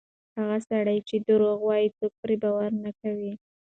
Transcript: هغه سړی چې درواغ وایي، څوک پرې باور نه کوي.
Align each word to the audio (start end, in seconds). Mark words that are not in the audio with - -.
هغه 0.37 0.57
سړی 0.69 0.97
چې 1.07 1.15
درواغ 1.27 1.59
وایي، 1.63 1.87
څوک 1.97 2.13
پرې 2.21 2.35
باور 2.43 2.71
نه 2.83 2.91
کوي. 3.01 3.33